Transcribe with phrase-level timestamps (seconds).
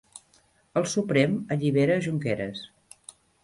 [0.81, 2.67] El Suprem allibera a Junqueras